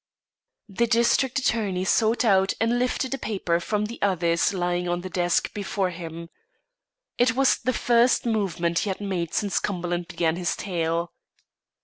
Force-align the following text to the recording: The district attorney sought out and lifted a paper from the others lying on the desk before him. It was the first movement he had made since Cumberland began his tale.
The 0.67 0.87
district 0.87 1.37
attorney 1.37 1.85
sought 1.85 2.25
out 2.25 2.53
and 2.59 2.79
lifted 2.79 3.13
a 3.13 3.19
paper 3.19 3.59
from 3.59 3.85
the 3.85 4.01
others 4.01 4.51
lying 4.51 4.89
on 4.89 5.01
the 5.01 5.11
desk 5.11 5.53
before 5.53 5.91
him. 5.91 6.31
It 7.19 7.35
was 7.35 7.59
the 7.59 7.71
first 7.71 8.25
movement 8.25 8.79
he 8.79 8.89
had 8.89 8.99
made 8.99 9.35
since 9.35 9.59
Cumberland 9.59 10.07
began 10.07 10.37
his 10.37 10.55
tale. 10.55 11.11